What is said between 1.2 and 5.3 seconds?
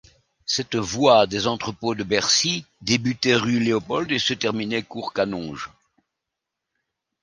des entrepôts de Bercy débutait rue Léopold et se terminait cour